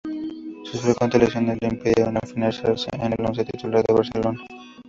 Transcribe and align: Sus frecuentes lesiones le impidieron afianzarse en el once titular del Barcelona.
Sus 0.63 0.81
frecuentes 0.81 1.21
lesiones 1.21 1.59
le 1.61 1.67
impidieron 1.67 2.17
afianzarse 2.17 2.89
en 2.93 3.13
el 3.13 3.23
once 3.23 3.45
titular 3.45 3.83
del 3.83 3.97
Barcelona. 3.97 4.39